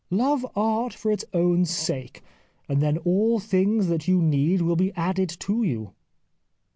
[0.09, 2.23] Love art for its own sake,
[2.67, 5.93] and then all things that you need will be added to you."